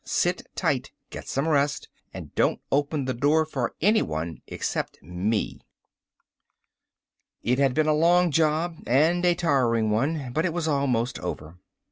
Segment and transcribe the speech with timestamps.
[0.03, 0.91] Sit tight.
[1.11, 1.87] Get some rest.
[2.11, 5.61] And don't open the door for anyone except me."
[7.43, 11.59] It had been a long job and a tiring one but it was almost over.